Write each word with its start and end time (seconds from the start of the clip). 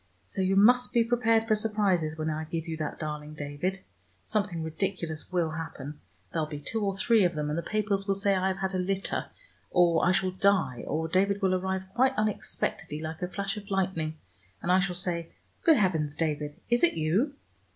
So 0.23 0.41
you 0.41 0.55
must 0.55 0.93
be 0.93 1.03
prepared 1.03 1.47
for 1.47 1.53
surprises 1.53 2.17
when 2.17 2.31
I 2.31 2.45
give 2.45 2.67
you 2.67 2.75
that 2.77 2.97
darling 2.97 3.35
David. 3.35 3.81
Something 4.25 4.63
ridiculous 4.63 5.31
will 5.31 5.51
happen. 5.51 5.99
There'll 6.33 6.47
be 6.47 6.59
two 6.59 6.83
or 6.83 6.97
three 6.97 7.23
of 7.23 7.35
them, 7.35 7.49
and 7.51 7.55
the 7.55 7.61
papers 7.61 8.07
will 8.07 8.15
say 8.15 8.33
I 8.35 8.47
have 8.47 8.57
had 8.57 8.73
a 8.73 8.79
litter, 8.79 9.27
or 9.69 10.03
I 10.03 10.11
shall 10.11 10.31
die, 10.31 10.83
or 10.87 11.07
David 11.07 11.39
will 11.43 11.53
arrive 11.53 11.83
quite 11.93 12.15
unexpectedly 12.17 12.99
like 12.99 13.21
a 13.21 13.27
flash 13.27 13.57
of 13.57 13.69
lightning, 13.69 14.17
and 14.59 14.71
I 14.71 14.79
shall 14.79 14.95
say, 14.95 15.33
'Good 15.61 15.77
heavens, 15.77 16.15
David, 16.15 16.59
is 16.67 16.83
it 16.83 16.95
you?' 16.95 17.35